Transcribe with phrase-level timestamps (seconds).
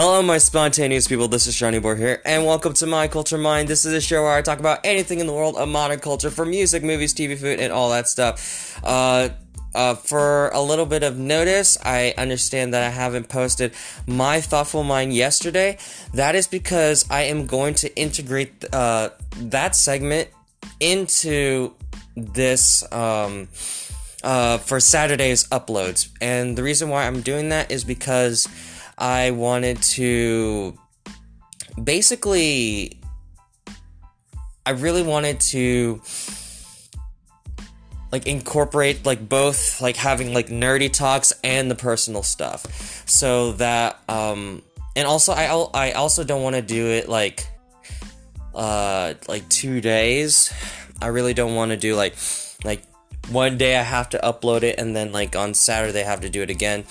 [0.00, 1.26] Hello, my spontaneous people.
[1.26, 3.66] This is Seanie Boy here, and welcome to My Culture Mind.
[3.66, 6.30] This is a show where I talk about anything in the world of modern culture,
[6.30, 8.78] from music, movies, TV, food, and all that stuff.
[8.84, 9.30] Uh,
[9.74, 13.74] uh, for a little bit of notice, I understand that I haven't posted
[14.06, 15.78] my thoughtful mind yesterday.
[16.14, 20.28] That is because I am going to integrate uh, that segment
[20.78, 21.74] into
[22.14, 23.48] this um,
[24.22, 26.08] uh, for Saturday's uploads.
[26.20, 28.46] And the reason why I'm doing that is because
[28.98, 30.76] I wanted to
[31.82, 33.00] basically,
[34.66, 36.02] I really wanted to
[38.10, 42.66] like incorporate like both like having like nerdy talks and the personal stuff.
[43.06, 44.62] So that um
[44.96, 45.44] and also i
[45.74, 47.46] i also don't want to do it like
[48.54, 50.52] uh like two days.
[51.00, 52.16] I really don't want to do like
[52.64, 52.82] like
[53.30, 56.30] one day i have to upload it and then like on saturday i have to
[56.30, 56.84] do it again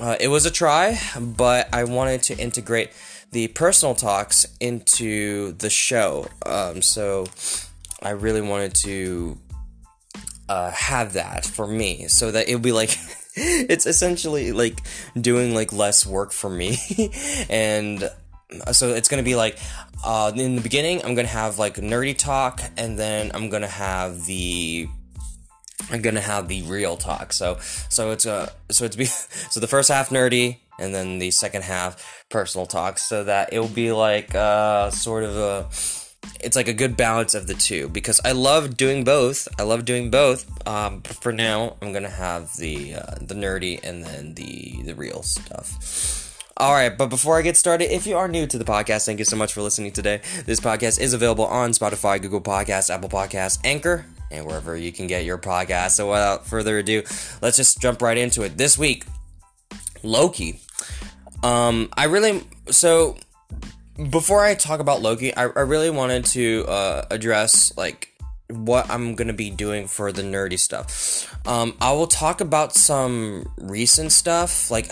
[0.00, 2.90] uh, it was a try but i wanted to integrate
[3.32, 6.28] the personal talks into the show.
[6.46, 7.26] Um so
[8.02, 9.38] i really wanted to
[10.48, 12.96] uh, have that for me so that it'll be like
[13.34, 14.80] it's essentially like
[15.18, 16.78] doing like less work for me.
[17.50, 18.08] And
[18.72, 19.58] so it's gonna be like
[20.04, 24.26] uh, in the beginning i'm gonna have like nerdy talk and then i'm gonna have
[24.26, 24.86] the
[25.90, 29.04] i'm gonna have the real talk so so it's a uh, so it's be
[29.50, 33.68] so the first half nerdy and then the second half personal talk so that it'll
[33.68, 35.68] be like uh sort of a
[36.40, 39.48] it's like a good balance of the two because I love doing both.
[39.58, 40.46] I love doing both.
[40.66, 45.22] Um, for now, I'm gonna have the uh, the nerdy and then the the real
[45.22, 46.22] stuff.
[46.56, 49.18] All right, but before I get started, if you are new to the podcast, thank
[49.18, 50.20] you so much for listening today.
[50.46, 55.06] This podcast is available on Spotify, Google Podcasts, Apple Podcasts, Anchor, and wherever you can
[55.06, 55.92] get your podcast.
[55.92, 57.02] So without further ado,
[57.42, 58.56] let's just jump right into it.
[58.56, 59.04] This week,
[60.02, 60.60] Loki.
[61.42, 63.16] Um, I really so
[64.10, 68.08] before I talk about Loki, I, I really wanted to uh, address like
[68.48, 71.34] what I'm gonna be doing for the nerdy stuff.
[71.46, 74.90] Um, I will talk about some recent stuff, like,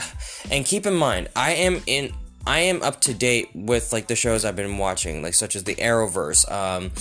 [0.50, 2.12] and keep in mind, I am in,
[2.47, 5.65] I am up to date with like the shows I've been watching, like such as
[5.65, 6.93] the Arrowverse, um,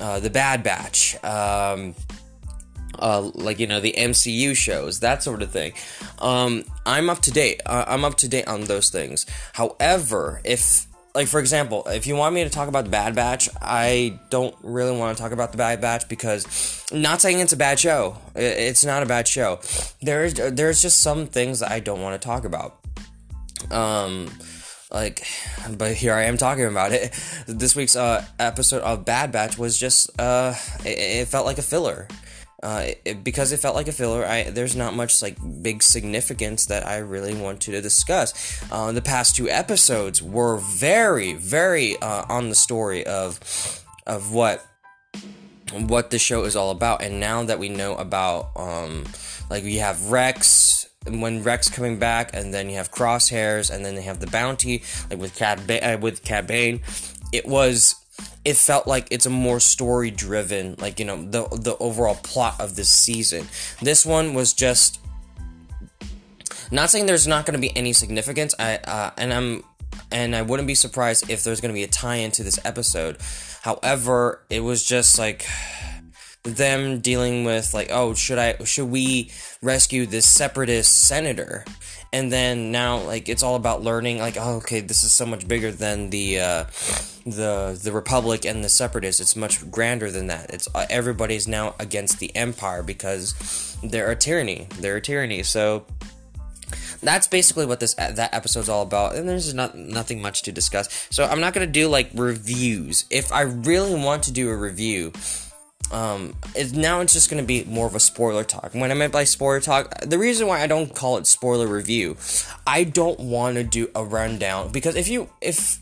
[0.00, 1.94] uh, the Bad Batch, um,
[2.98, 5.72] uh, like you know the MCU shows, that sort of thing.
[6.18, 7.60] Um, I'm up to date.
[7.66, 9.26] Uh, I'm up to date on those things.
[9.52, 13.48] However, if like for example, if you want me to talk about the Bad Batch,
[13.62, 17.56] I don't really want to talk about the Bad Batch because not saying it's a
[17.56, 18.16] bad show.
[18.34, 19.60] It's not a bad show.
[20.02, 22.80] There's there's just some things that I don't want to talk about.
[23.70, 24.28] Um
[24.94, 25.26] like
[25.76, 27.12] but here I am talking about it.
[27.46, 31.62] This week's uh episode of Bad Batch was just uh it, it felt like a
[31.62, 32.08] filler.
[32.62, 36.64] Uh, it, because it felt like a filler, I, there's not much like big significance
[36.66, 38.32] that I really want to discuss.
[38.72, 44.64] Uh, the past two episodes were very, very uh, on the story of of what
[45.72, 49.04] what the show is all about, and now that we know about um,
[49.50, 53.94] like we have Rex when Rex coming back, and then you have Crosshairs, and then
[53.94, 56.80] they have the Bounty, like with Cad ba- uh, with Cad Bane.
[57.32, 57.96] It was
[58.44, 62.60] it felt like it's a more story driven like you know the the overall plot
[62.60, 63.46] of this season
[63.80, 65.00] this one was just
[66.70, 69.64] not saying there's not going to be any significance i uh, and i'm
[70.12, 73.16] and i wouldn't be surprised if there's going to be a tie-in to this episode
[73.62, 75.46] however it was just like
[76.44, 79.30] them dealing with like oh should i should we
[79.62, 81.64] rescue this separatist senator?
[82.12, 85.48] And then now like it's all about learning like oh, okay this is so much
[85.48, 86.64] bigger than the uh,
[87.26, 89.20] the the republic and the separatists.
[89.20, 90.50] It's much grander than that.
[90.50, 94.68] It's uh, everybody's now against the empire because they're a tyranny.
[94.78, 95.42] They're a tyranny.
[95.42, 95.86] So
[97.02, 99.16] that's basically what this that episode's all about.
[99.16, 101.08] And there's not nothing much to discuss.
[101.10, 103.06] So i'm not going to do like reviews.
[103.10, 105.12] If i really want to do a review
[105.94, 106.34] um,
[106.72, 108.74] now it's just going to be more of a spoiler talk.
[108.74, 112.16] When I meant by spoiler talk, the reason why I don't call it spoiler review,
[112.66, 115.78] I don't want to do a rundown because if you if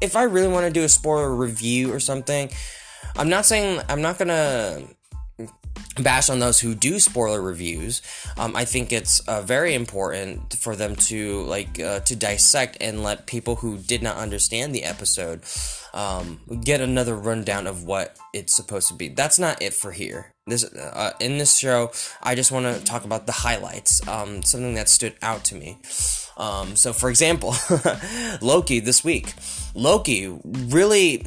[0.00, 2.48] if I really want to do a spoiler review or something,
[3.16, 4.82] I'm not saying I'm not gonna
[6.02, 8.00] bash on those who do spoiler reviews.
[8.38, 13.02] Um, I think it's uh, very important for them to like uh, to dissect and
[13.02, 15.42] let people who did not understand the episode
[15.94, 19.08] um, get another rundown of what it's supposed to be.
[19.08, 20.32] That's not it for here.
[20.46, 21.92] This uh, in this show,
[22.22, 25.78] I just want to talk about the highlights, um, something that stood out to me.
[26.36, 27.54] Um, so, for example,
[28.40, 29.34] Loki this week.
[29.74, 31.24] Loki really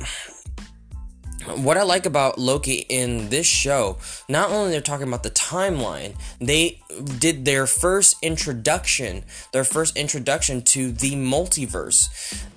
[1.48, 3.98] what I like about Loki in this show,
[4.30, 6.82] not only they're talking about the timeline, they
[7.20, 12.08] did their first introduction, their first introduction to the multiverse.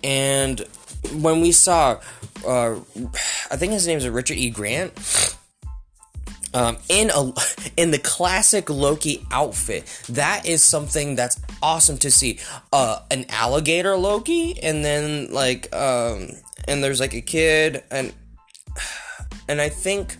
[0.04, 0.64] And
[1.14, 2.00] when we saw,
[2.46, 2.76] uh,
[3.50, 4.50] I think his name is Richard E.
[4.50, 5.36] Grant.
[6.54, 7.32] Um, in a
[7.76, 12.38] in the classic Loki outfit, that is something that's awesome to see.
[12.72, 16.30] Uh, an alligator Loki, and then like um,
[16.66, 18.14] and there's like a kid, and
[19.48, 20.16] and I think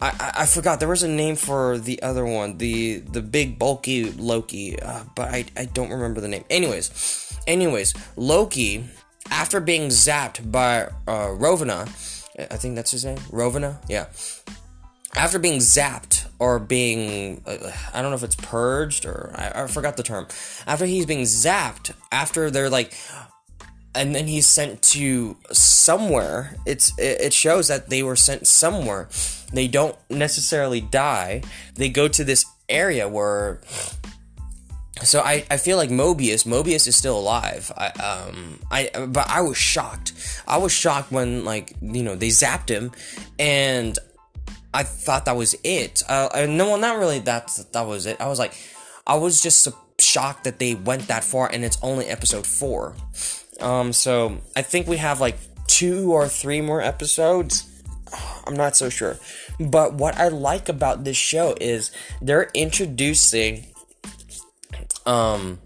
[0.00, 4.10] I, I, forgot there was a name for the other one, the the big bulky
[4.10, 6.44] Loki, uh, but I I don't remember the name.
[6.50, 8.84] Anyways, anyways, Loki
[9.30, 11.88] after being zapped by uh, Ravonna,
[12.38, 14.06] I think that's his name, Ravonna, yeah.
[15.14, 19.66] After being zapped or being, uh, I don't know if it's purged or I, I
[19.66, 20.26] forgot the term.
[20.66, 22.94] After he's being zapped, after they're like,
[23.94, 26.56] and then he's sent to somewhere.
[26.66, 29.08] It's it shows that they were sent somewhere.
[29.52, 31.42] They don't necessarily die.
[31.74, 33.60] They go to this area where.
[35.02, 37.70] So I, I feel like Mobius Mobius is still alive.
[37.76, 40.12] I um I but I was shocked.
[40.48, 42.92] I was shocked when like you know they zapped him,
[43.38, 43.98] and
[44.72, 46.02] I thought that was it.
[46.08, 47.18] Uh, no, well, not really.
[47.20, 48.20] That that was it.
[48.20, 48.54] I was like,
[49.06, 52.94] I was just shocked that they went that far, and it's only episode four.
[53.60, 57.70] Um, so I think we have like two or three more episodes.
[58.46, 59.18] I'm not so sure.
[59.58, 61.90] But what I like about this show is
[62.20, 63.66] they're introducing
[65.06, 65.58] um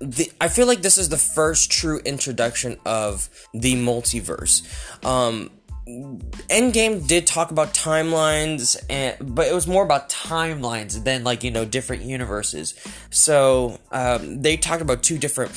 [0.00, 4.62] the I feel like this is the first true introduction of the multiverse.
[5.04, 5.50] Um
[5.84, 11.50] Endgame did talk about timelines, and but it was more about timelines than like you
[11.50, 12.74] know different universes.
[13.10, 15.52] So um, they talked about two different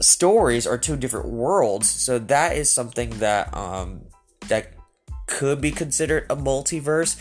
[0.00, 1.88] stories or two different worlds.
[1.88, 4.02] So that is something that um
[4.48, 4.74] that
[5.26, 7.16] could be considered a multiverse.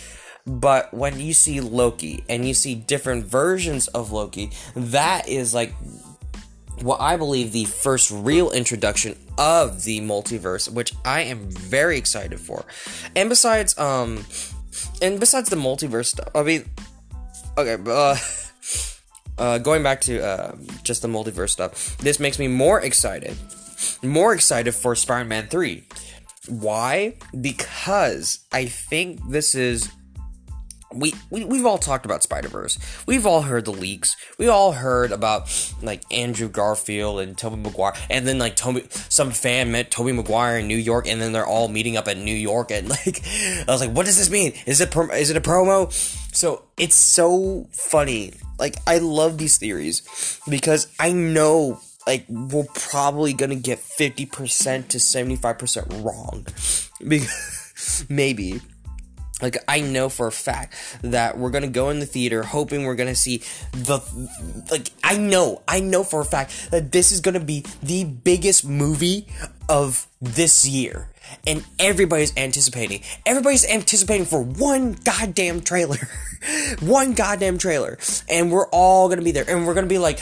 [0.46, 5.74] But when you see Loki and you see different versions of Loki, that is like
[6.82, 12.40] what I believe the first real introduction of the multiverse, which I am very excited
[12.40, 12.66] for.
[13.16, 14.26] And besides, um,
[15.02, 16.66] and besides the multiverse stuff, I mean,
[17.58, 18.18] okay, uh,
[19.38, 23.36] uh, going back to uh, just the multiverse stuff, this makes me more excited,
[24.04, 25.88] more excited for Spider-Man Three.
[26.48, 27.16] Why?
[27.42, 29.90] Because I think this is
[30.96, 32.80] we, we we've all talked about Spider Verse.
[33.06, 34.16] We've all heard the leaks.
[34.38, 35.52] We all heard about
[35.82, 40.60] like Andrew Garfield and Tobey Maguire, and then like Toby, some fan met Tobey Maguire
[40.60, 43.66] in New York, and then they're all meeting up at New York, and like I
[43.68, 44.54] was like, what does this mean?
[44.66, 45.92] Is it is it a promo?
[46.36, 48.34] So it's so funny.
[48.58, 54.90] Like I love these theories because I know like we're probably gonna get fifty percent
[54.90, 56.46] to seventy five percent wrong,
[57.08, 58.62] because maybe
[59.42, 62.96] like I know for a fact that we're gonna go in the theater hoping we're
[62.96, 63.44] gonna see
[63.74, 64.00] the
[64.72, 68.66] like I know I know for a fact that this is gonna be the biggest
[68.66, 69.28] movie
[69.68, 71.10] of this year.
[71.48, 75.98] And everybody's anticipating everybody's anticipating for one goddamn trailer.
[76.82, 77.98] One goddamn trailer.
[78.30, 79.46] And we're all gonna be there.
[79.48, 80.20] And we're gonna be like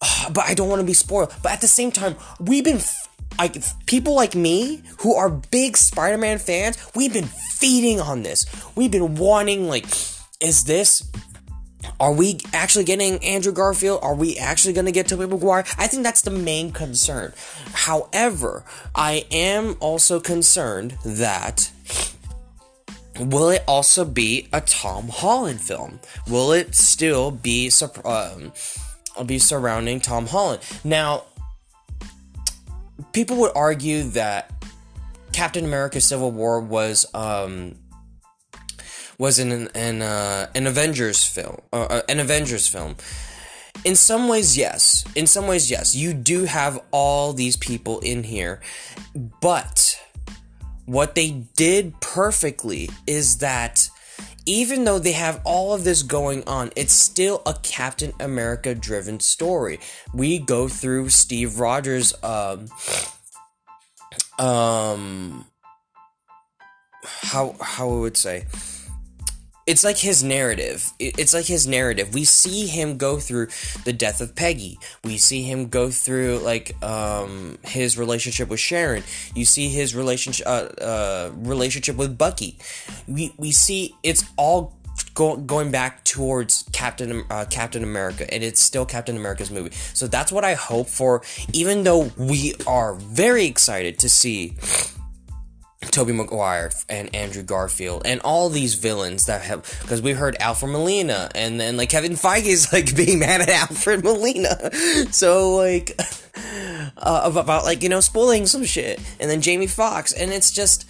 [0.30, 1.34] but I don't want to be spoiled.
[1.42, 2.80] But at the same time we've been
[3.38, 3.56] like
[3.86, 8.46] people like me who are big Spider-Man fans, we've been feeding on this.
[8.74, 9.86] We've been wanting like
[10.40, 11.10] is this
[12.00, 14.00] are we actually getting Andrew Garfield?
[14.02, 15.64] Are we actually going to get Tobey Maguire?
[15.78, 17.32] I think that's the main concern.
[17.72, 21.70] However, I am also concerned that
[23.18, 26.00] will it also be a Tom Holland film?
[26.28, 27.70] Will it still be
[28.04, 28.52] um,
[29.24, 30.62] be surrounding Tom Holland?
[30.84, 31.24] Now,
[33.16, 34.52] people would argue that
[35.32, 37.74] Captain America: Civil War was um,
[39.18, 42.96] was an an, uh, an Avengers film, uh, uh, an Avengers film.
[43.84, 45.04] In some ways, yes.
[45.14, 45.94] In some ways, yes.
[45.94, 48.60] You do have all these people in here,
[49.40, 49.98] but
[50.84, 53.88] what they did perfectly is that
[54.46, 59.20] even though they have all of this going on, it's still a Captain America driven
[59.20, 59.80] story.
[60.14, 62.68] We go through Steve Rogers' um,
[64.38, 65.46] um,
[67.04, 68.46] how how I would say
[69.66, 70.92] it's like his narrative.
[71.00, 72.14] It's like his narrative.
[72.14, 73.48] We see him go through
[73.84, 74.78] the death of Peggy.
[75.02, 79.02] We see him go through like um, his relationship with Sharon.
[79.34, 82.58] You see his relationship uh, uh, relationship with Bucky.
[83.08, 84.76] We we see it's all
[85.14, 89.74] go, going back towards Captain uh, Captain America, and it's still Captain America's movie.
[89.94, 91.22] So that's what I hope for.
[91.52, 94.54] Even though we are very excited to see
[95.96, 100.70] Tobey Maguire and Andrew Garfield and all these villains that have because we heard Alfred
[100.70, 104.74] Molina and then like Kevin Feige is like being mad at Alfred Molina,
[105.10, 105.98] so like
[106.98, 109.00] uh, about like you know spoiling some shit.
[109.18, 110.12] And then Jamie Foxx.
[110.12, 110.86] And it's just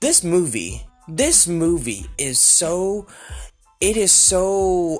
[0.00, 3.06] this movie this movie is so
[3.78, 4.98] it is so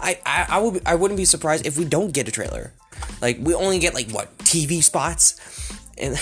[0.00, 2.72] I, I I would I wouldn't be surprised if we don't get a trailer.
[3.22, 5.38] Like we only get like what TV spots?
[5.96, 6.18] And.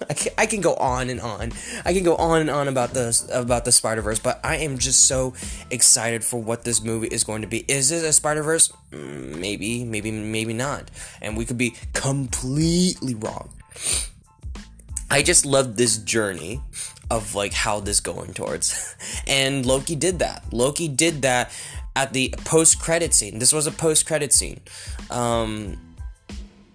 [0.38, 1.52] I can, go on and on.
[1.84, 4.78] I can go on and on about this about the Spider Verse, but I am
[4.78, 5.34] just so
[5.70, 7.64] excited for what this movie is going to be.
[7.68, 8.72] Is this a Spider Verse?
[8.90, 13.50] Mm, maybe, maybe, maybe not, and we could be completely wrong.
[15.10, 16.60] I just love this journey
[17.10, 18.96] of like how this going towards,
[19.26, 20.44] and Loki did that.
[20.52, 21.52] Loki did that
[21.96, 23.38] at the post credit scene.
[23.38, 24.60] This was a post credit scene.
[25.10, 25.93] Um,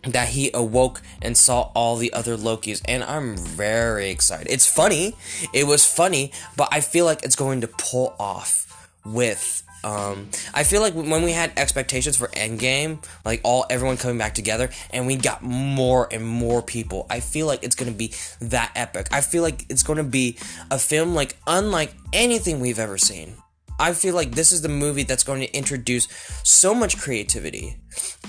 [0.03, 4.47] that he awoke and saw all the other Lokis, and I'm very excited.
[4.49, 5.15] It's funny,
[5.53, 8.65] it was funny, but I feel like it's going to pull off
[9.05, 9.63] with.
[9.81, 14.35] Um, I feel like when we had expectations for Endgame, like all everyone coming back
[14.35, 18.71] together, and we got more and more people, I feel like it's gonna be that
[18.75, 19.07] epic.
[19.11, 20.37] I feel like it's gonna be
[20.69, 23.35] a film like unlike anything we've ever seen.
[23.79, 26.07] I feel like this is the movie that's going to introduce
[26.43, 27.77] so much creativity.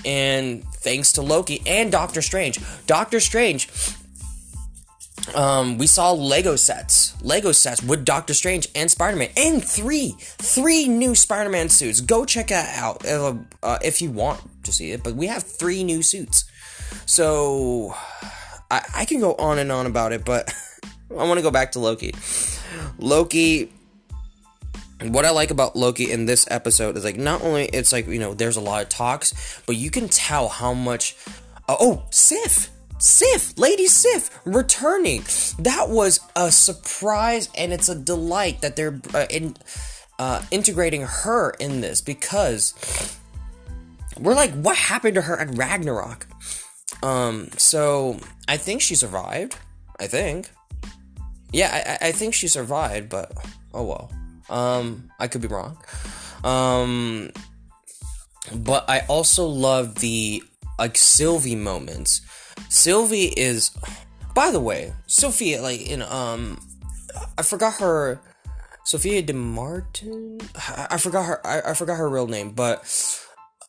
[0.05, 2.59] And thanks to Loki and Doctor Strange.
[2.87, 3.69] Doctor Strange
[5.35, 10.15] um, we saw Lego sets, Lego sets with Doctor Strange and Spider Man, and three,
[10.19, 12.01] three new Spider Man suits.
[12.01, 15.03] Go check that out uh, uh, if you want to see it.
[15.03, 16.45] But we have three new suits,
[17.05, 17.93] so
[18.69, 20.25] I, I can go on and on about it.
[20.25, 20.53] But
[21.11, 22.13] I want to go back to Loki.
[22.97, 23.71] Loki
[25.03, 28.19] what I like about Loki in this episode is like not only it's like you
[28.19, 31.15] know there's a lot of talks, but you can tell how much.
[31.67, 35.23] Uh, oh, Sif, Sif, Lady Sif returning.
[35.59, 39.55] That was a surprise, and it's a delight that they're uh, in,
[40.19, 42.73] uh, integrating her in this because
[44.19, 46.27] we're like, what happened to her at Ragnarok?
[47.01, 49.57] Um, so I think she survived.
[49.99, 50.51] I think.
[51.51, 53.31] Yeah, I, I think she survived, but
[53.73, 54.11] oh well.
[54.51, 55.77] Um, I could be wrong.
[56.43, 57.31] Um,
[58.53, 60.43] but I also love the
[60.77, 62.21] like Sylvie moments.
[62.69, 63.71] Sylvie is,
[64.35, 66.59] by the way, Sophia like in um,
[67.37, 68.21] I forgot her.
[68.83, 70.39] Sophia De Martin.
[70.55, 71.47] I, I forgot her.
[71.47, 72.83] I, I forgot her real name, but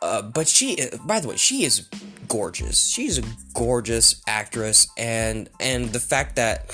[0.00, 0.78] uh, but she.
[1.04, 1.88] By the way, she is
[2.28, 2.90] gorgeous.
[2.90, 3.22] She's a
[3.54, 6.70] gorgeous actress, and and the fact that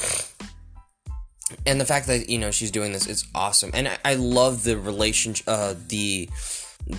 [1.67, 3.71] and the fact that you know she's doing this is awesome.
[3.75, 6.29] And i, I love the relationship uh the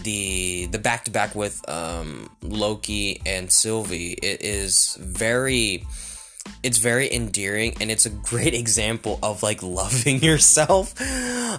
[0.04, 4.14] the the back to back with um loki and sylvie.
[4.14, 5.86] It is very
[6.64, 11.00] it's very endearing and it's a great example of like loving yourself.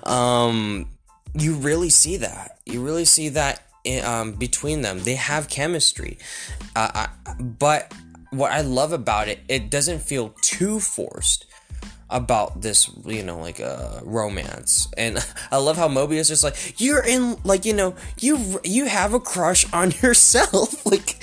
[0.06, 0.88] Um
[1.34, 2.58] you really see that.
[2.66, 4.98] You really see that in, um, between them.
[5.04, 6.18] They have chemistry.
[6.74, 7.94] Uh, I, but
[8.30, 11.46] what i love about it it doesn't feel too forced
[12.10, 14.88] about this, you know, like uh romance.
[14.96, 15.18] And
[15.52, 19.20] I love how Mobius is like, you're in like, you know, you you have a
[19.20, 20.84] crush on yourself.
[20.90, 21.16] like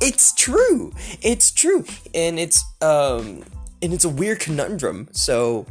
[0.00, 0.92] it's true.
[1.22, 1.84] It's true.
[2.14, 3.44] And it's um
[3.80, 5.08] and it's a weird conundrum.
[5.12, 5.66] So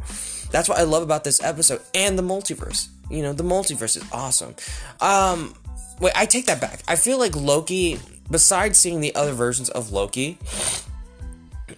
[0.50, 2.88] that's what I love about this episode and the multiverse.
[3.10, 4.54] You know, the multiverse is awesome.
[5.00, 5.54] Um
[6.00, 6.82] wait, I take that back.
[6.88, 8.00] I feel like Loki
[8.30, 10.38] besides seeing the other versions of Loki,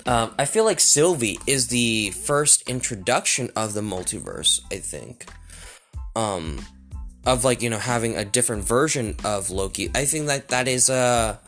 [0.07, 4.61] um, I feel like Sylvie is the first introduction of the multiverse.
[4.73, 5.27] I think,
[6.15, 6.65] um,
[7.25, 9.91] of like you know having a different version of Loki.
[9.95, 11.41] I think that that is a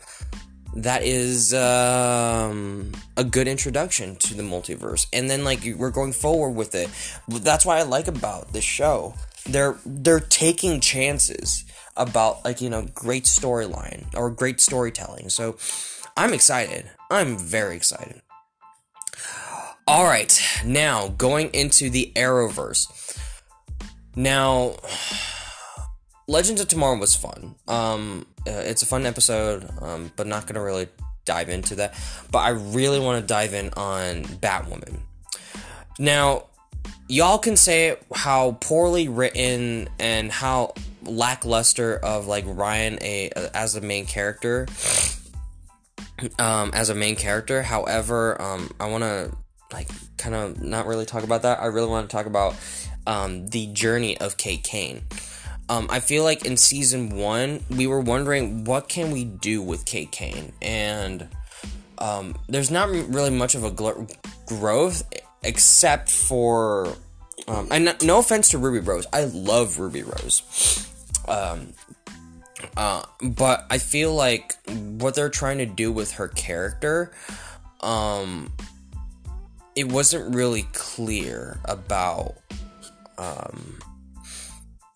[0.77, 5.07] that is um, a good introduction to the multiverse.
[5.11, 6.89] And then like we're going forward with it.
[7.27, 9.15] That's what I like about this show.
[9.45, 11.63] They're they're taking chances
[11.95, 15.29] about like you know great storyline or great storytelling.
[15.29, 15.57] So
[16.15, 16.89] I'm excited.
[17.09, 18.21] I'm very excited.
[19.89, 23.17] All right, now going into the Arrowverse.
[24.17, 24.75] Now,
[26.27, 27.55] Legends of Tomorrow was fun.
[27.69, 30.89] Um, uh, it's a fun episode, um, but not gonna really
[31.23, 31.97] dive into that.
[32.29, 34.99] But I really want to dive in on Batwoman.
[35.99, 36.47] Now,
[37.07, 43.81] y'all can say how poorly written and how lackluster of like Ryan a as the
[43.81, 44.67] main character.
[46.39, 49.31] Um, as a main character, however, um, I want to
[49.71, 51.59] like kind of not really talk about that.
[51.59, 52.55] I really want to talk about
[53.05, 55.01] um, the journey of Kate Kane.
[55.69, 59.85] Um, I feel like in season one we were wondering what can we do with
[59.85, 61.27] Kate Kane, and
[61.97, 64.09] um, there's not really much of a gl-
[64.45, 65.03] growth
[65.43, 66.95] except for
[67.47, 70.85] um, and no offense to Ruby Rose, I love Ruby Rose.
[71.27, 71.73] Um,
[72.75, 77.11] uh, but I feel like what they're trying to do with her character,
[77.81, 78.51] um,
[79.77, 82.33] it wasn't really clear about
[83.19, 83.77] um,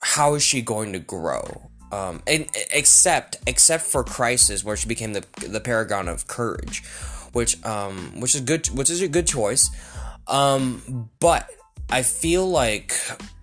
[0.01, 1.69] how is she going to grow.
[1.91, 6.83] Um, and except except for Crisis, where she became the the paragon of courage,
[7.31, 9.69] which um, which is good, which is a good choice.
[10.27, 11.47] Um, but
[11.89, 12.95] I feel like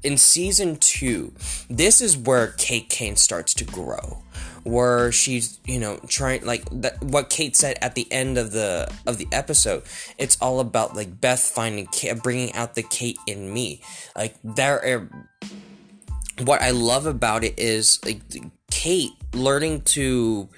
[0.03, 1.35] in season two,
[1.69, 4.23] this is where Kate Kane starts to grow,
[4.71, 7.03] where she's you know trying like that.
[7.03, 9.83] What Kate said at the end of the of the episode,
[10.19, 13.81] it's all about like Beth finding Kate, bringing out the Kate in me.
[14.17, 15.09] Like there, are,
[16.45, 18.21] what I love about it is like
[18.71, 20.49] Kate learning to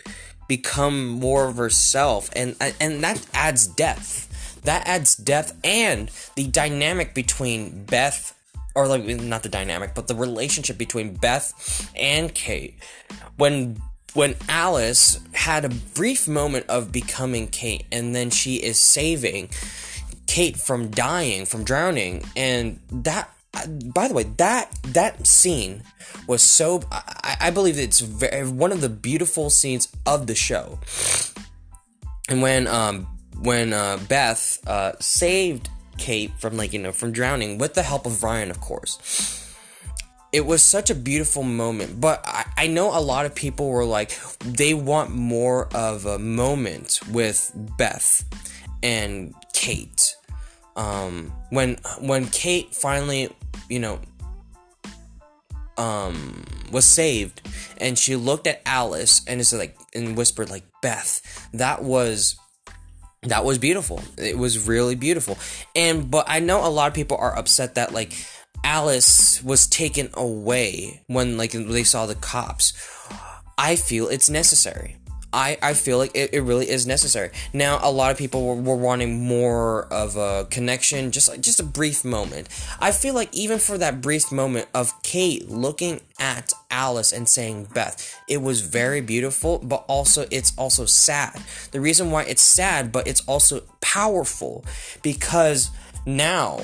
[0.49, 4.27] become more of herself, and and that adds depth
[4.65, 8.37] that adds depth and the dynamic between Beth
[8.75, 12.79] or like not the dynamic, but the relationship between Beth and Kate.
[13.37, 13.81] When
[14.15, 19.51] when Alice had a brief moment of becoming Kate and then she is saving
[20.27, 23.31] Kate from dying, from drowning, and that
[23.93, 25.83] by the way, that that scene
[26.27, 30.79] was so I, I believe it's very, one of the beautiful scenes of the show.
[32.29, 33.09] And when um
[33.41, 38.07] when uh, Beth uh, saved Kate from like you know from drowning with the help
[38.07, 38.99] of Ryan, of course.
[40.33, 43.85] It was such a beautiful moment, but I, I know a lot of people were
[43.85, 48.25] like they want more of a moment with Beth
[48.83, 50.17] and Kate.
[50.77, 53.35] Um, when when Kate finally,
[53.69, 54.01] you know,
[55.77, 57.43] um, was saved,
[57.79, 61.49] and she looked at Alice and is like and whispered like Beth.
[61.55, 62.37] That was
[63.23, 64.03] that was beautiful.
[64.17, 65.39] It was really beautiful.
[65.75, 68.13] And but I know a lot of people are upset that like
[68.65, 72.73] Alice was taken away when like they saw the cops.
[73.59, 74.97] I feel it's necessary.
[75.33, 77.31] I, I feel like it, it really is necessary.
[77.53, 81.61] Now, a lot of people were, were wanting more of a connection, just like just
[81.61, 82.49] a brief moment.
[82.81, 87.69] I feel like even for that brief moment of Kate looking at Alice and saying
[87.73, 91.41] Beth, it was very beautiful, but also it's also sad.
[91.71, 94.65] The reason why it's sad, but it's also powerful,
[95.03, 95.71] because
[96.07, 96.61] now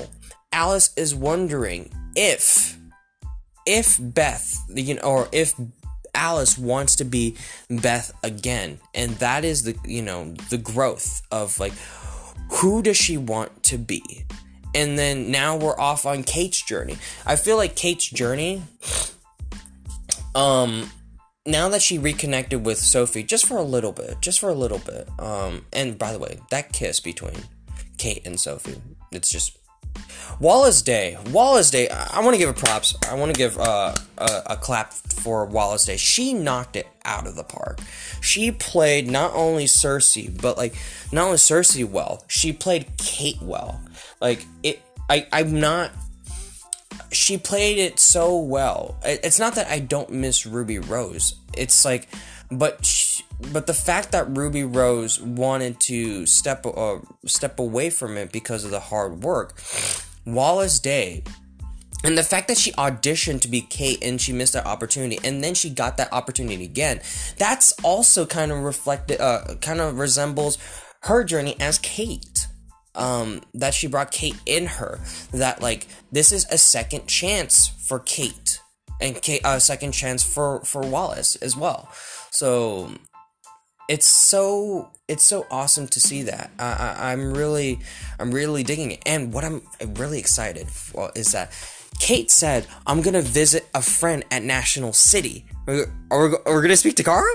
[0.51, 2.77] Alice is wondering if
[3.65, 5.53] if Beth, you know, or if
[6.17, 7.35] Alice wants to be
[7.69, 8.79] Beth again.
[8.93, 11.73] And that is the, you know, the growth of like,
[12.49, 14.25] who does she want to be?
[14.73, 16.97] And then now we're off on Kate's journey.
[17.25, 18.63] I feel like Kate's journey,
[20.35, 20.89] um,
[21.45, 24.79] now that she reconnected with Sophie just for a little bit, just for a little
[24.79, 25.07] bit.
[25.19, 27.35] Um, and by the way, that kiss between
[27.97, 28.81] Kate and Sophie,
[29.11, 29.57] it's just
[30.39, 31.17] Wallis Day.
[31.31, 31.89] Wallis Day.
[31.89, 32.95] I, want to give a props.
[33.09, 35.97] I want to give uh, a, a clap for Wallis Day.
[35.97, 37.79] She knocked it out of the park.
[38.21, 40.75] She played not only Circe, but like
[41.11, 42.23] not only Circe well.
[42.27, 43.81] She played Kate well.
[44.21, 44.81] Like it.
[45.09, 45.27] I.
[45.31, 45.91] I'm not.
[47.11, 48.97] She played it so well.
[49.03, 51.35] It's not that I don't miss Ruby Rose.
[51.55, 52.09] It's like,
[52.51, 52.85] but
[53.51, 58.63] but the fact that Ruby Rose wanted to step uh, step away from it because
[58.63, 59.59] of the hard work
[60.25, 61.23] Wallis Day.
[62.03, 65.43] And the fact that she auditioned to be Kate and she missed that opportunity, and
[65.43, 67.01] then she got that opportunity again,
[67.37, 70.59] that's also kind of reflected, uh, kind of resembles
[71.03, 72.47] her journey as Kate.
[72.93, 74.99] Um, that she brought Kate in her.
[75.31, 78.59] That like this is a second chance for Kate,
[78.99, 81.89] and Kate a second chance for for Wallis as well.
[82.31, 82.91] So
[83.87, 86.51] it's so it's so awesome to see that.
[86.59, 87.79] I, I am really
[88.19, 89.01] I'm really digging it.
[89.05, 89.61] And what I'm
[89.95, 91.51] really excited for is that
[91.99, 95.45] Kate said I'm gonna visit a friend at National City.
[95.67, 97.29] Are we, are we, gonna speak to Kara?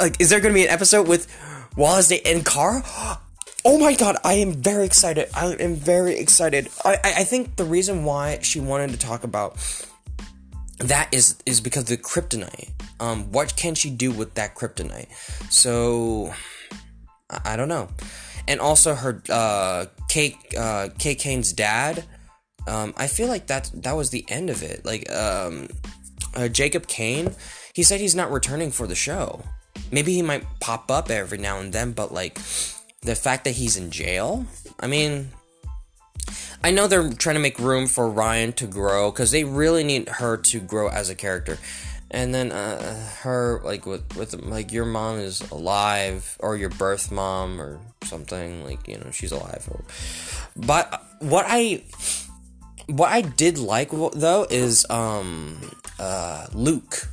[0.00, 1.28] Like, is there gonna be an episode with
[1.76, 2.82] Wallis Day and Kara?
[3.66, 5.28] Oh my god, I am very excited.
[5.34, 6.68] I am very excited.
[6.84, 9.56] I, I, I think the reason why she wanted to talk about
[10.78, 12.70] that is is because the kryptonite.
[13.00, 15.08] Um, what can she do with that kryptonite?
[15.50, 16.32] So
[17.30, 17.88] I, I don't know.
[18.46, 22.04] And also her uh, Kate uh, Kate Kane's dad.
[22.66, 24.84] Um, I feel like that that was the end of it.
[24.84, 25.68] Like um,
[26.34, 27.34] uh, Jacob Kane,
[27.74, 29.42] he said he's not returning for the show.
[29.90, 32.38] Maybe he might pop up every now and then, but like
[33.02, 34.46] the fact that he's in jail,
[34.80, 35.30] I mean,
[36.62, 40.08] I know they're trying to make room for Ryan to grow because they really need
[40.08, 41.58] her to grow as a character.
[42.10, 47.10] And then uh, her like with with like your mom is alive or your birth
[47.10, 49.68] mom or something like you know she's alive.
[50.56, 51.82] But what I
[52.86, 55.58] what I did like though is um
[55.98, 57.08] uh Luke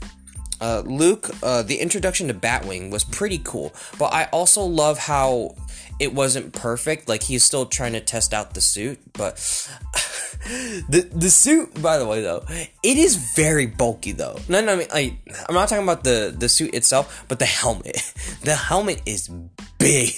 [0.62, 5.56] uh, Luke, uh, the introduction to Batwing was pretty cool, but I also love how
[6.02, 7.08] it wasn't perfect.
[7.08, 9.36] Like he's still trying to test out the suit, but
[10.90, 14.40] the the suit, by the way, though, it is very bulky though.
[14.50, 18.02] No, no, I mean, I'm not talking about the the suit itself, but the helmet.
[18.42, 19.30] The helmet is
[19.78, 20.16] big,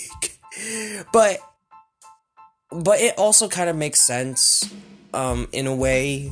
[1.13, 1.39] but
[2.71, 4.73] but it also kind of makes sense,
[5.13, 6.31] um, in a way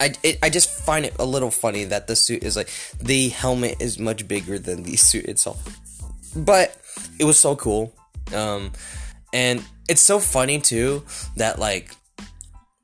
[0.00, 3.30] I, it, I just find it a little funny that the suit is like the
[3.30, 5.58] helmet is much bigger than the suit itself.
[6.36, 6.76] But
[7.18, 7.94] it was so cool.
[8.34, 8.72] Um,
[9.32, 11.04] and it's so funny too
[11.36, 11.94] that like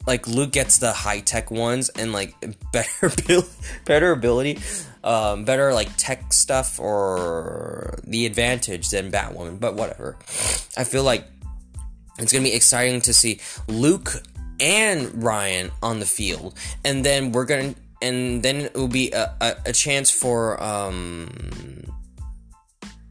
[0.07, 2.35] like Luke gets the high tech ones and like
[2.73, 3.11] better
[3.85, 4.59] better ability,
[5.05, 9.61] um, better like tech stuff or the advantage than Batwoman.
[9.61, 10.17] But whatever.
[10.77, 11.27] I feel like
[12.19, 14.23] it's gonna be exciting to see Luke
[14.59, 19.35] and Ryan on the field, and then we're gonna, and then it will be a,
[19.41, 21.31] a, a chance for um,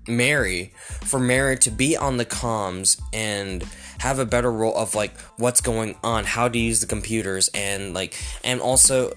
[0.09, 3.63] Mary, for Mary to be on the comms and
[3.99, 7.93] have a better role of like what's going on, how to use the computers, and
[7.93, 9.13] like, and also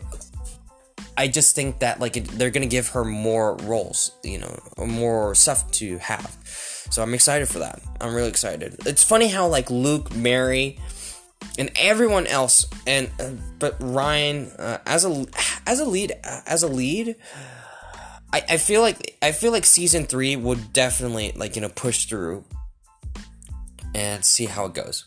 [1.17, 5.35] I just think that like it, they're gonna give her more roles, you know, more
[5.35, 6.39] stuff to have.
[6.91, 7.81] So I'm excited for that.
[8.01, 8.77] I'm really excited.
[8.87, 10.79] It's funny how like Luke, Mary,
[11.59, 15.27] and everyone else and uh, but Ryan uh, as a
[15.67, 17.17] as a lead as a lead
[18.33, 22.07] I, I feel like I feel like season 3 would definitely like you know push
[22.07, 22.45] through
[23.95, 25.05] and see how it goes.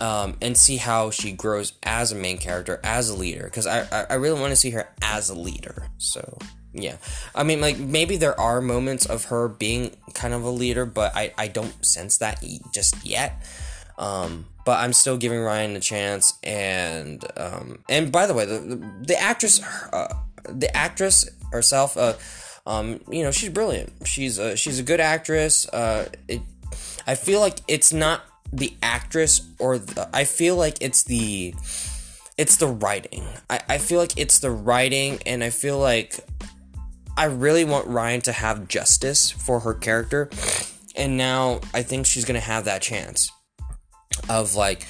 [0.00, 3.44] Um, and see how she grows as a main character as a leader.
[3.44, 5.88] Because I, I, I really want to see her as a leader.
[5.98, 6.38] So
[6.72, 6.96] yeah.
[7.34, 11.14] I mean like maybe there are moments of her being kind of a leader but
[11.14, 13.46] i, I don't sense that just yet.
[13.98, 16.34] Um, but I'm still giving Ryan a chance.
[16.42, 20.14] And um, and by the way, the the, the actress, uh,
[20.48, 22.14] the actress herself, uh,
[22.66, 23.92] um, you know, she's brilliant.
[24.04, 25.68] She's a, she's a good actress.
[25.68, 26.42] Uh, it,
[27.06, 31.54] I feel like it's not the actress or the, I feel like it's the
[32.36, 33.24] it's the writing.
[33.48, 36.18] I, I feel like it's the writing, and I feel like
[37.16, 40.30] I really want Ryan to have justice for her character.
[40.96, 43.30] And now I think she's gonna have that chance
[44.28, 44.86] of like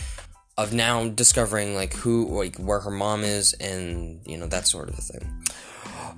[0.57, 4.88] of now discovering like who like where her mom is and you know that sort
[4.88, 5.42] of thing.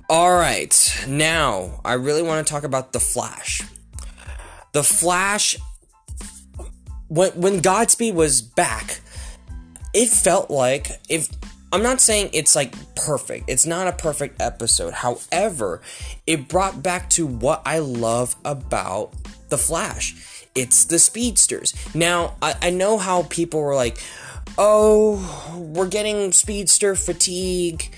[0.09, 3.61] All right, now I really want to talk about the Flash.
[4.71, 5.57] The Flash
[7.09, 9.01] when when Godspeed was back,
[9.93, 11.29] it felt like if
[11.73, 13.49] I'm not saying it's like perfect.
[13.49, 14.93] It's not a perfect episode.
[14.93, 15.81] However,
[16.25, 19.13] it brought back to what I love about
[19.49, 21.73] the Flash it's the speedsters.
[21.93, 24.03] Now, I, I know how people were like,
[24.57, 27.93] oh, we're getting speedster fatigue.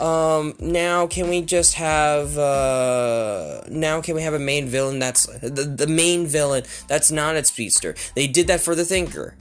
[0.00, 5.26] Um, now can we just have, uh, now can we have a main villain that's,
[5.40, 7.94] the, the main villain that's not a speedster?
[8.14, 9.36] They did that for the Thinker.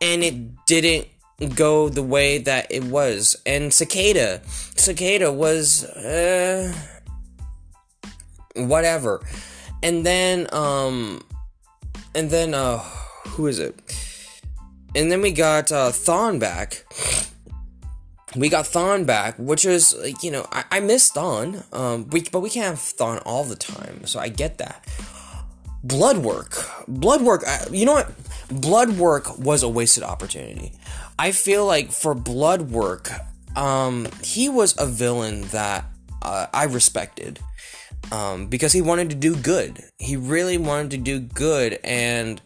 [0.00, 1.08] And it didn't
[1.54, 3.36] go the way that it was.
[3.46, 6.74] And Cicada, Cicada was, uh,
[8.54, 9.24] whatever.
[9.82, 11.22] And then, um,
[12.16, 13.78] and then uh who is it?
[14.94, 16.86] And then we got uh Thawne back.
[18.36, 22.40] We got Thawne back, which is you know I, I miss Thawne, um, we, but
[22.40, 24.86] we can't have Thawne all the time, so I get that.
[25.82, 27.44] Blood work, blood work.
[27.46, 28.12] Uh, you know what?
[28.50, 30.72] Blood work was a wasted opportunity.
[31.18, 33.10] I feel like for blood work,
[33.56, 35.84] um, he was a villain that
[36.22, 37.40] uh, I respected
[38.12, 39.82] um, because he wanted to do good.
[39.98, 42.40] He really wanted to do good, and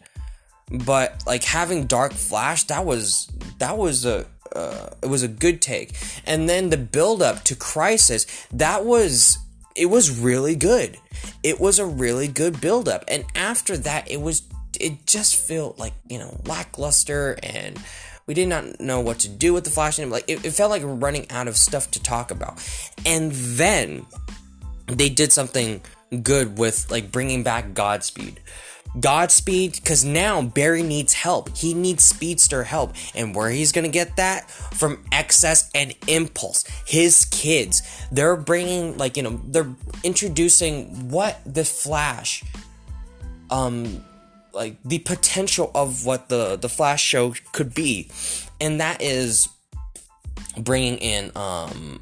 [0.69, 3.27] but like having Dark Flash, that was
[3.59, 5.93] that was a uh, it was a good take,
[6.25, 9.37] and then the build up to Crisis, that was
[9.75, 10.97] it was really good.
[11.43, 14.43] It was a really good build up, and after that, it was
[14.79, 17.79] it just felt like you know lackluster and
[18.25, 20.71] we did not know what to do with the flash and like it, it, felt
[20.71, 22.65] like running out of stuff to talk about
[23.05, 24.05] and then
[24.87, 25.81] they did something
[26.23, 28.39] good with like bringing back Godspeed.
[28.99, 31.55] Godspeed, because now Barry needs help.
[31.57, 32.93] He needs speedster help.
[33.15, 34.49] And where he's going to get that?
[34.49, 36.65] From XS and Impulse.
[36.85, 37.81] His kids.
[38.11, 39.73] They're bringing, like, you know, they're
[40.03, 42.43] introducing what the Flash,
[43.49, 44.03] um,
[44.53, 48.09] like the potential of what the the Flash show could be,
[48.59, 49.47] and that is
[50.57, 52.01] bringing in um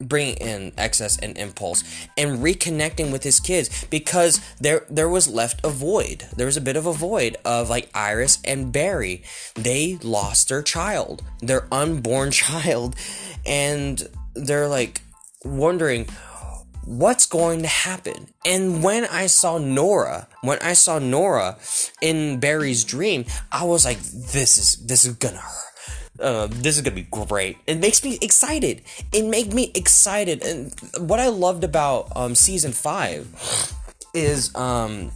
[0.00, 1.82] bringing in XS and impulse
[2.16, 6.26] and reconnecting with his kids because there there was left a void.
[6.36, 9.22] There was a bit of a void of like iris and barry.
[9.54, 12.96] They lost their child their unborn child
[13.44, 15.02] and they're like
[15.44, 16.06] wondering
[16.84, 18.28] what's going to happen.
[18.44, 21.58] And when i saw nora when i saw nora
[22.00, 25.65] in barry's dream i was like this is this is gonna hurt
[26.20, 27.58] uh, this is gonna be great.
[27.66, 28.82] It makes me excited.
[29.12, 30.74] It made me excited, and
[31.08, 33.26] what I loved about um, season five
[34.14, 35.12] is um,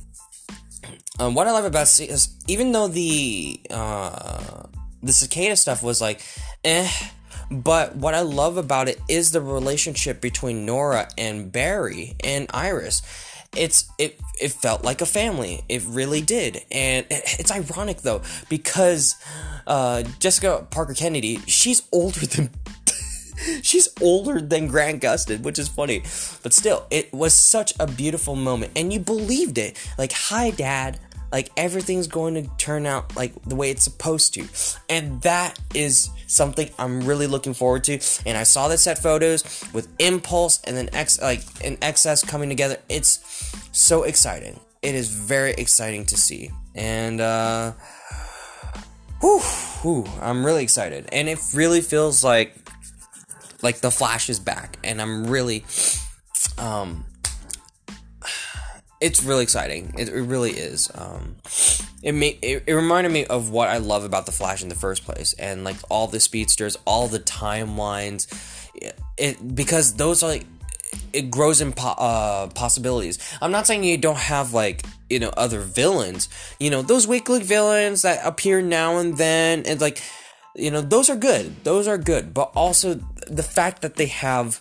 [1.18, 4.64] um what I love about is even though the uh,
[5.02, 6.20] the cicada stuff was like,
[6.64, 6.90] eh.
[7.52, 13.02] But what I love about it is the relationship between Nora and Barry and Iris
[13.56, 15.64] it's it it felt like a family.
[15.68, 19.16] It really did, and it's ironic though because
[19.66, 22.50] uh, Jessica Parker Kennedy, she's older than
[23.62, 26.00] she's older than Grant Gustin, which is funny,
[26.42, 29.76] but still, it was such a beautiful moment, and you believed it.
[29.98, 30.98] Like, hi, Dad.
[31.32, 34.48] Like everything's going to turn out like the way it's supposed to,
[34.88, 38.00] and that is something I'm really looking forward to.
[38.26, 42.48] And I saw the set photos with Impulse and then X like an XS coming
[42.48, 42.78] together.
[42.88, 43.20] It's
[43.72, 44.58] so exciting.
[44.82, 47.72] It is very exciting to see, and uh,
[49.20, 49.40] whew,
[49.82, 52.56] whew, I'm really excited, and it really feels like
[53.62, 55.64] like the Flash is back, and I'm really
[56.58, 57.04] um
[59.00, 59.94] it's really exciting.
[59.98, 60.90] It, it really is.
[60.94, 61.36] Um,
[62.02, 64.74] it, made, it it reminded me of what I love about the Flash in the
[64.74, 68.26] first place, and like all the speedsters, all the timelines.
[68.74, 70.46] It, it because those are like
[71.12, 73.18] it grows in po- uh, possibilities.
[73.40, 76.28] I'm not saying you don't have like you know other villains.
[76.58, 80.02] You know those weekly villains that appear now and then, and like
[80.54, 81.64] you know those are good.
[81.64, 84.60] Those are good, but also the fact that they have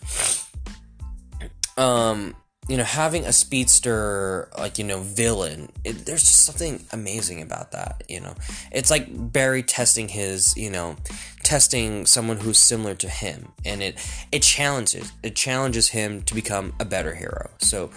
[1.78, 2.36] um
[2.70, 7.72] you know, having a speedster, like, you know, villain, it, there's just something amazing about
[7.72, 8.36] that, you know.
[8.72, 10.96] It's like Barry testing his, you know,
[11.42, 13.54] testing someone who's similar to him.
[13.66, 13.98] And it,
[14.32, 17.50] it challenges, it challenges him to become a better hero.
[17.58, 17.90] So,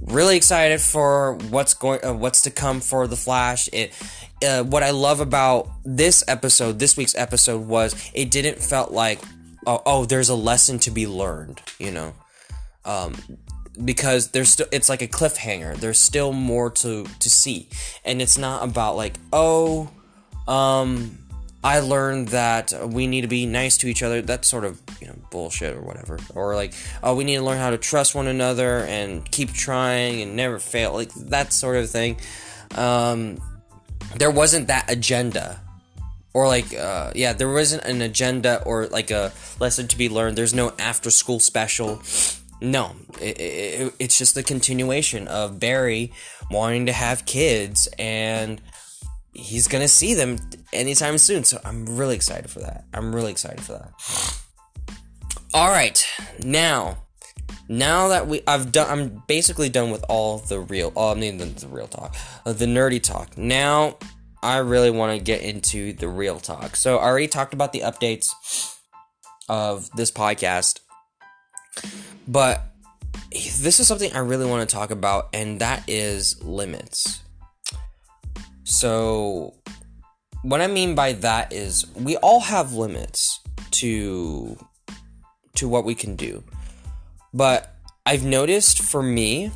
[0.00, 3.68] really excited for what's going, uh, what's to come for The Flash.
[3.72, 3.94] It,
[4.44, 9.20] uh, what I love about this episode, this week's episode, was it didn't felt like,
[9.64, 12.14] oh, oh there's a lesson to be learned, you know.
[12.84, 13.14] Um,
[13.84, 15.76] because there's still it's like a cliffhanger.
[15.76, 17.68] There's still more to to see.
[18.04, 19.90] And it's not about like oh
[20.48, 21.18] um
[21.64, 24.22] i learned that we need to be nice to each other.
[24.22, 26.18] That's sort of you know bullshit or whatever.
[26.34, 30.22] Or like oh we need to learn how to trust one another and keep trying
[30.22, 30.92] and never fail.
[30.92, 32.18] Like that sort of thing.
[32.74, 33.40] Um
[34.16, 35.60] there wasn't that agenda.
[36.32, 40.36] Or like uh, yeah there wasn't an agenda or like a lesson to be learned.
[40.36, 42.02] There's no after school special
[42.60, 46.12] no, it, it, it's just the continuation of Barry
[46.50, 48.60] wanting to have kids, and
[49.34, 50.38] he's gonna see them
[50.72, 51.44] anytime soon.
[51.44, 52.84] So I'm really excited for that.
[52.94, 54.42] I'm really excited for that.
[55.54, 56.04] All right,
[56.42, 56.98] now,
[57.68, 61.38] now that we, I've done, I'm basically done with all the real, oh, I mean
[61.38, 62.14] the, the real talk,
[62.44, 63.38] uh, the nerdy talk.
[63.38, 63.96] Now,
[64.42, 66.76] I really want to get into the real talk.
[66.76, 68.76] So I already talked about the updates
[69.48, 70.80] of this podcast
[72.26, 72.62] but
[73.32, 77.20] this is something I really want to talk about, and that is limits.
[78.64, 79.54] So,
[80.42, 83.40] what I mean by that is we all have limits
[83.72, 84.58] to
[85.54, 86.42] to what we can do.
[87.32, 89.52] But I've noticed for me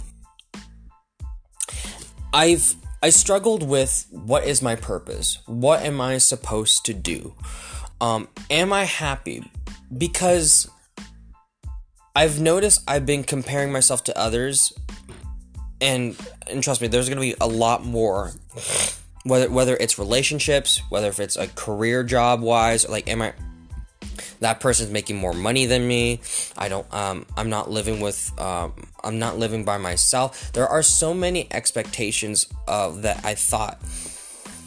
[2.32, 5.38] I've I struggled with what is my purpose?
[5.46, 7.34] What am I supposed to do?
[8.00, 9.50] Um am I happy?
[9.96, 10.69] Because
[12.14, 14.72] I've noticed I've been comparing myself to others,
[15.80, 16.16] and
[16.48, 18.32] and trust me, there's gonna be a lot more.
[19.24, 23.34] Whether whether it's relationships, whether if it's a career job wise, like am I
[24.40, 26.20] that person's making more money than me.
[26.56, 28.72] I don't um i'm not living with um
[29.04, 30.52] i'm not living by myself.
[30.52, 33.78] There are so many expectations of that i thought.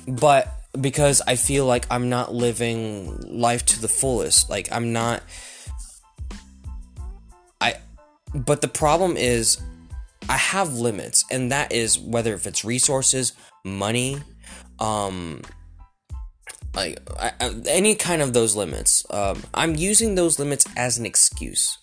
[0.07, 5.21] But because i feel like i'm not living life to the fullest like i'm not
[8.33, 9.61] but the problem is,
[10.29, 13.33] I have limits, and that is whether if it's resources,
[13.65, 14.17] money,
[14.79, 15.41] um,
[16.73, 19.05] like I, I, any kind of those limits.
[19.09, 21.77] Um, I'm using those limits as an excuse.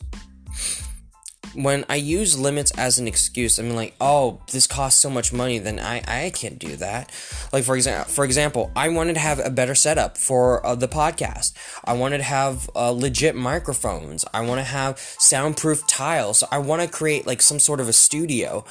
[1.54, 5.32] When I use limits as an excuse, I mean like, oh, this costs so much
[5.32, 7.10] money, then I I can't do that.
[7.52, 10.88] Like for example, for example, I wanted to have a better setup for uh, the
[10.88, 11.52] podcast.
[11.84, 14.24] I wanted to have uh, legit microphones.
[14.32, 16.38] I want to have soundproof tiles.
[16.38, 18.64] So I want to create like some sort of a studio.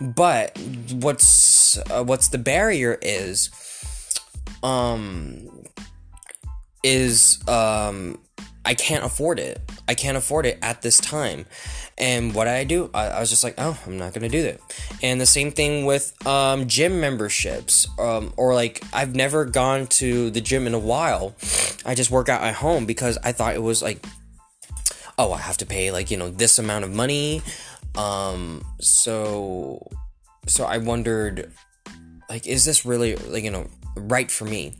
[0.00, 0.58] But
[0.92, 3.50] what's uh, what's the barrier is
[4.62, 5.48] um
[6.82, 8.18] is um
[8.66, 9.60] I can't afford it.
[9.86, 11.46] I can't afford it at this time.
[11.98, 14.42] And what did I do, I, I was just like, oh, I'm not gonna do
[14.42, 14.60] that.
[15.02, 20.30] And the same thing with um, gym memberships, um, or like I've never gone to
[20.30, 21.34] the gym in a while.
[21.86, 24.04] I just work out at home because I thought it was like,
[25.18, 27.42] oh, I have to pay like you know this amount of money.
[27.96, 29.90] Um, so,
[30.46, 31.50] so I wondered,
[32.28, 34.74] like, is this really like you know right for me?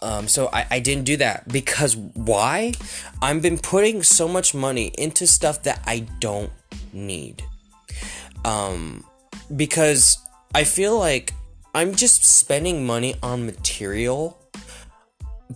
[0.00, 2.72] Um, so I, I didn't do that because why?
[3.20, 6.52] I've been putting so much money into stuff that I don't
[6.92, 7.42] need.
[8.44, 9.04] Um,
[9.54, 10.18] because
[10.54, 11.34] I feel like
[11.74, 14.38] I'm just spending money on material,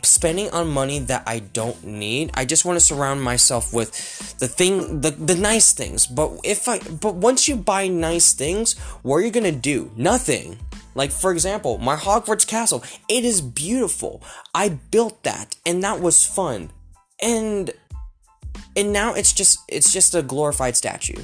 [0.02, 2.30] spending on money that I don't need.
[2.34, 6.06] I just want to surround myself with the thing, the the nice things.
[6.06, 9.92] But if I, but once you buy nice things, what are you gonna do?
[9.96, 10.58] Nothing.
[10.94, 14.22] Like, for example, my Hogwarts castle, it is beautiful.
[14.54, 16.70] I built that, and that was fun.
[17.20, 17.72] And
[18.76, 21.22] and now it's just it's just a glorified statue.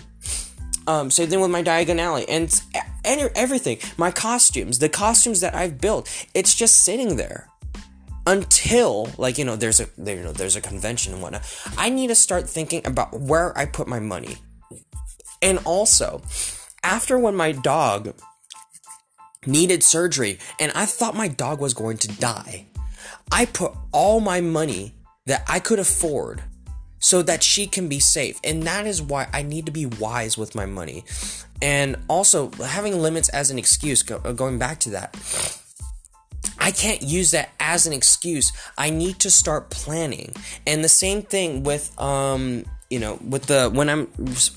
[0.87, 2.62] Um, same thing with my Diagon Alley and,
[3.04, 3.78] and everything.
[3.98, 7.48] My costumes, the costumes that I've built, it's just sitting there
[8.26, 11.42] until like you know there's a there, you know there's a convention and whatnot.
[11.76, 14.37] I need to start thinking about where I put my money,
[15.42, 16.22] and also
[16.83, 18.14] after when my dog
[19.48, 22.66] needed surgery, and I thought my dog was going to die.
[23.32, 24.94] I put all my money
[25.26, 26.42] that I could afford
[27.00, 28.38] so that she can be safe.
[28.42, 31.04] And that is why I need to be wise with my money.
[31.61, 35.16] And also, having limits as an excuse, going back to that,
[36.58, 38.52] I can't use that as an excuse.
[38.76, 40.34] I need to start planning.
[40.66, 44.09] And the same thing with um you know with the when i'm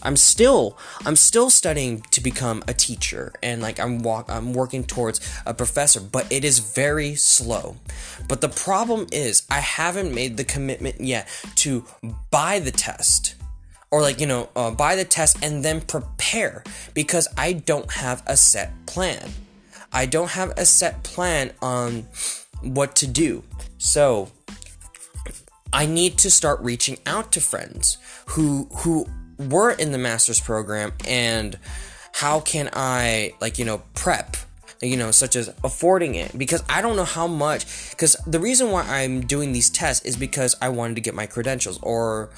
[0.04, 4.84] i'm still i'm still studying to become a teacher and like i'm walk i'm working
[4.84, 7.76] towards a professor but it is very slow.
[8.28, 11.86] But the problem is i haven't made the commitment yet to
[12.30, 13.36] buy the test
[13.90, 16.64] or like you know uh, buy the test and then prepare
[16.94, 19.30] because i don't have a set plan.
[19.94, 22.08] I don't have a set plan on
[22.62, 23.44] what to do.
[23.78, 24.30] So
[25.74, 29.08] I need to start reaching out to friends who who
[29.38, 31.58] were in the master's program and
[32.14, 34.38] how can I like you know prep
[34.82, 36.38] you know such as affording it?
[36.38, 40.18] Because I don't know how much because the reason why I'm doing these tests is
[40.18, 42.32] because I wanted to get my credentials or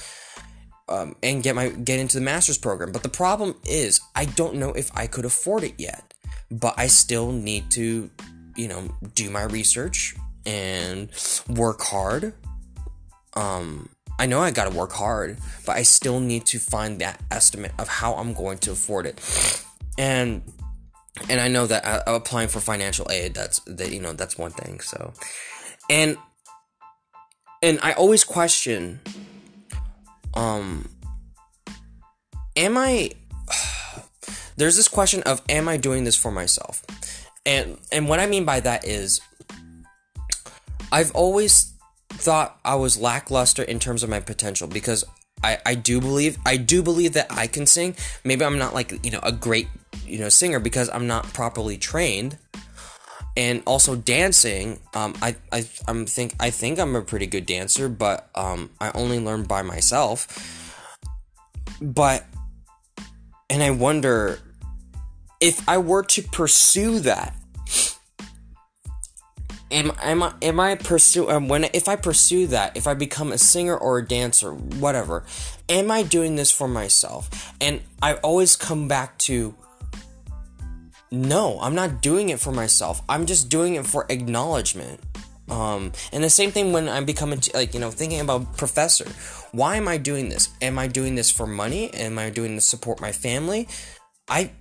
[0.89, 2.91] um, and get my get into the master's program.
[2.91, 6.13] But the problem is I don't know if I could afford it yet
[6.53, 8.09] but I still need to
[8.55, 10.15] you know do my research
[10.45, 11.09] and
[11.49, 12.33] work hard
[13.35, 17.71] um I know I gotta work hard, but I still need to find that estimate
[17.79, 19.19] of how I'm going to afford it.
[19.97, 20.43] And
[21.29, 24.51] and I know that uh, applying for financial aid, that's that you know that's one
[24.51, 24.79] thing.
[24.79, 25.13] So,
[25.89, 26.17] and
[27.61, 28.99] and I always question,
[30.33, 30.89] um,
[32.55, 33.11] am I?
[34.55, 36.83] There's this question of am I doing this for myself?
[37.45, 39.21] And and what I mean by that is,
[40.91, 41.72] I've always
[42.17, 45.03] thought I was lackluster in terms of my potential because
[45.43, 47.95] I, I do believe I do believe that I can sing.
[48.23, 49.67] Maybe I'm not like you know a great
[50.05, 52.37] you know singer because I'm not properly trained.
[53.35, 57.89] And also dancing, um, I, I I'm think I think I'm a pretty good dancer,
[57.89, 60.77] but um, I only learned by myself.
[61.81, 62.25] But
[63.49, 64.39] and I wonder
[65.41, 67.35] if I were to pursue that
[69.73, 73.31] am am I am I pursue um, when if I pursue that if I become
[73.31, 75.25] a singer or a dancer whatever
[75.67, 77.53] am I doing this for myself?
[77.59, 79.55] And I always come back to
[81.11, 83.01] no I'm not doing it for myself.
[83.09, 85.01] I'm just doing it for acknowledgement.
[85.49, 89.05] Um, and the same thing when I'm becoming like you know thinking about professor.
[89.51, 90.49] Why am I doing this?
[90.61, 91.93] Am I doing this for money?
[91.93, 93.67] Am I doing this to support my family?
[94.27, 94.51] I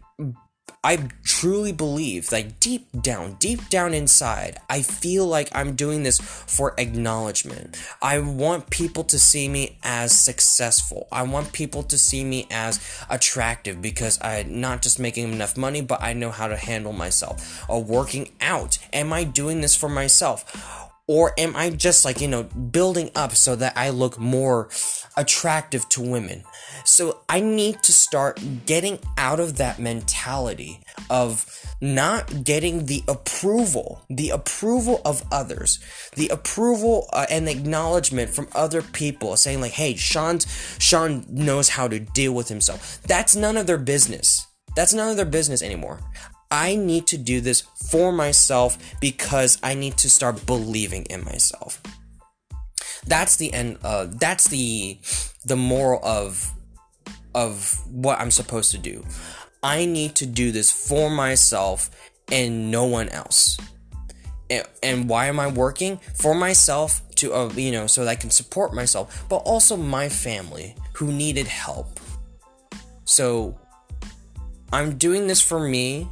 [0.84, 6.18] I truly believe, like deep down, deep down inside, I feel like I'm doing this
[6.18, 7.80] for acknowledgement.
[8.02, 11.06] I want people to see me as successful.
[11.12, 15.82] I want people to see me as attractive because I'm not just making enough money,
[15.82, 17.64] but I know how to handle myself.
[17.68, 18.78] Or working out.
[18.92, 20.90] Am I doing this for myself?
[21.12, 24.70] Or am I just like, you know, building up so that I look more
[25.14, 26.42] attractive to women?
[26.86, 31.44] So I need to start getting out of that mentality of
[31.82, 35.80] not getting the approval, the approval of others,
[36.16, 40.46] the approval uh, and acknowledgement from other people saying like, "Hey, Sean's
[40.78, 44.46] Sean knows how to deal with himself." That's none of their business.
[44.74, 46.00] That's none of their business anymore.
[46.52, 51.80] I need to do this for myself because I need to start believing in myself.
[53.06, 53.78] That's the end.
[53.82, 54.98] Uh, that's the
[55.46, 56.52] the moral of
[57.34, 59.02] of what I'm supposed to do.
[59.62, 61.90] I need to do this for myself
[62.30, 63.56] and no one else.
[64.50, 68.14] And, and why am I working for myself to uh, you know so that I
[68.16, 71.98] can support myself, but also my family who needed help.
[73.04, 73.58] So
[74.70, 76.08] I'm doing this for me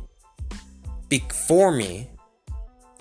[1.10, 2.08] be- for me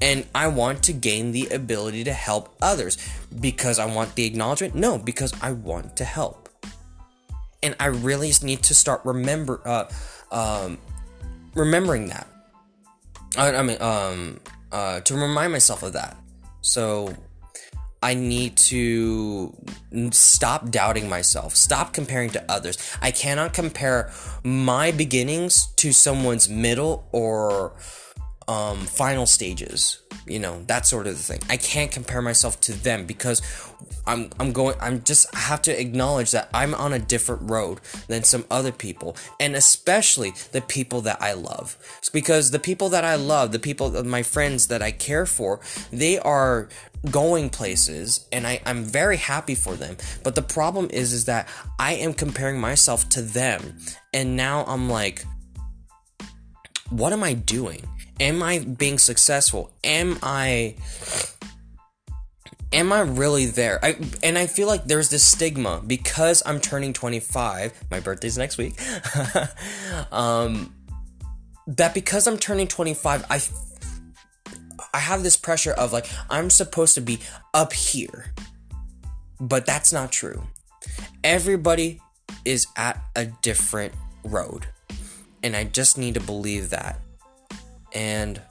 [0.01, 2.97] and I want to gain the ability to help others
[3.39, 4.75] because I want the acknowledgement?
[4.75, 6.49] No, because I want to help.
[7.61, 9.89] And I really need to start remember uh,
[10.31, 10.77] um,
[11.53, 12.27] remembering that.
[13.37, 14.39] I, I mean, um,
[14.71, 16.17] uh, to remind myself of that.
[16.61, 17.13] So
[18.01, 19.53] I need to
[20.11, 22.77] stop doubting myself, stop comparing to others.
[23.01, 24.11] I cannot compare
[24.43, 27.73] my beginnings to someone's middle or
[28.47, 30.01] um, final stages.
[30.25, 31.39] You know that sort of thing.
[31.49, 33.41] I can't compare myself to them because
[34.05, 34.75] I'm I'm going.
[34.81, 38.71] I'm just I have to acknowledge that I'm on a different road than some other
[38.71, 41.77] people, and especially the people that I love.
[41.99, 45.25] It's because the people that I love, the people, uh, my friends that I care
[45.25, 45.59] for,
[45.91, 46.69] they are
[47.09, 49.97] going places and I, I'm very happy for them.
[50.23, 51.47] But the problem is is that
[51.79, 53.77] I am comparing myself to them.
[54.13, 55.23] And now I'm like,
[56.89, 57.87] what am I doing?
[58.19, 59.71] Am I being successful?
[59.83, 60.75] Am I
[62.73, 63.83] am I really there?
[63.83, 67.73] I and I feel like there's this stigma because I'm turning 25.
[67.89, 68.75] My birthday's next week.
[70.11, 70.73] um
[71.67, 73.41] that because I'm turning 25, I
[74.93, 77.19] I have this pressure of like I'm supposed to be
[77.53, 78.33] up here.
[79.39, 80.43] But that's not true.
[81.23, 82.01] Everybody
[82.43, 83.93] is at a different
[84.23, 84.67] road.
[85.41, 86.99] And I just need to believe that.
[87.93, 88.41] And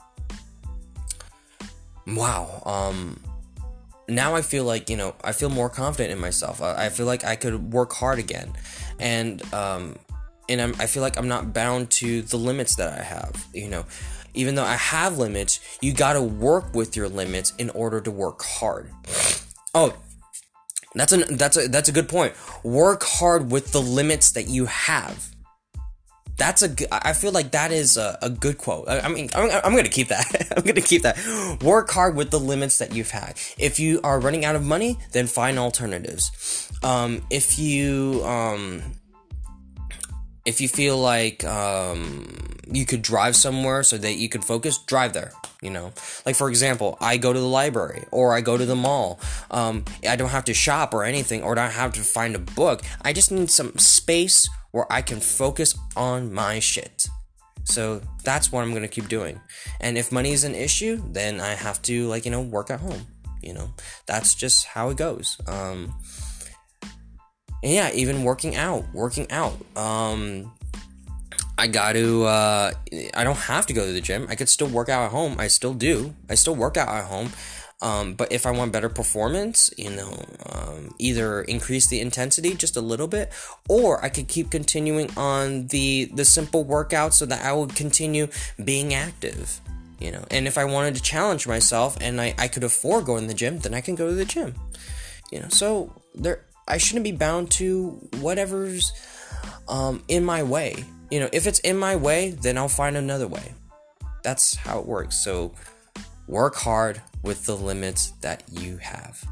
[2.06, 3.20] wow, um
[4.08, 6.62] now I feel like, you know, I feel more confident in myself.
[6.62, 8.52] I, I feel like I could work hard again.
[8.98, 9.98] And um
[10.48, 13.68] and I'm, I feel like I'm not bound to the limits that I have, you
[13.68, 13.84] know
[14.34, 18.10] even though I have limits, you got to work with your limits in order to
[18.10, 18.90] work hard.
[19.74, 19.94] Oh,
[20.94, 22.34] that's a that's a that's a good point.
[22.62, 25.28] Work hard with the limits that you have.
[26.38, 26.70] That's a.
[26.92, 28.88] I feel like that is a, a good quote.
[28.88, 30.52] I, I mean, I'm, I'm gonna keep that.
[30.56, 31.18] I'm gonna keep that.
[31.62, 33.38] Work hard with the limits that you've had.
[33.58, 36.70] If you are running out of money, then find alternatives.
[36.84, 38.82] Um, if you um,
[40.46, 42.28] if you feel like um,
[42.70, 45.32] you could drive somewhere so that you could focus, drive there.
[45.60, 45.92] You know,
[46.24, 49.18] like for example, I go to the library or I go to the mall.
[49.50, 52.38] Um, I don't have to shop or anything, or I don't have to find a
[52.38, 52.82] book.
[53.02, 57.06] I just need some space where I can focus on my shit.
[57.64, 59.40] So that's what I'm gonna keep doing.
[59.80, 62.80] And if money is an issue, then I have to like you know work at
[62.80, 63.06] home.
[63.42, 63.70] You know,
[64.06, 65.38] that's just how it goes.
[65.46, 65.94] Um,
[67.62, 69.54] and yeah, even working out, working out.
[69.76, 70.52] Um,
[71.56, 72.72] I got to, uh,
[73.14, 74.26] I don't have to go to the gym.
[74.28, 75.36] I could still work out at home.
[75.38, 76.14] I still do.
[76.30, 77.32] I still work out at home.
[77.80, 82.76] Um, but if I want better performance, you know, um, either increase the intensity just
[82.76, 83.32] a little bit,
[83.68, 88.26] or I could keep continuing on the the simple workout so that I would continue
[88.62, 89.60] being active,
[90.00, 90.24] you know.
[90.30, 93.34] And if I wanted to challenge myself and I, I could afford going to the
[93.34, 94.54] gym, then I can go to the gym,
[95.30, 95.48] you know.
[95.48, 98.92] So there, I shouldn't be bound to whatever's
[99.68, 100.84] um, in my way.
[101.12, 103.54] You know, if it's in my way, then I'll find another way.
[104.24, 105.16] That's how it works.
[105.16, 105.54] So
[106.26, 109.24] work hard with the limits that you have.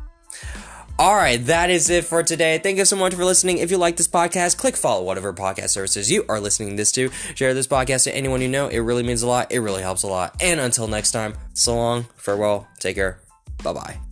[0.99, 2.59] All right, that is it for today.
[2.59, 3.59] Thank you so much for listening.
[3.59, 7.11] If you like this podcast, click follow whatever podcast services you are listening this to.
[7.35, 8.69] Share this podcast to anyone you know.
[8.69, 9.53] It really means a lot.
[9.53, 10.37] It really helps a lot.
[10.41, 13.21] And until next time, so long, farewell, take care,
[13.63, 14.06] bye bye.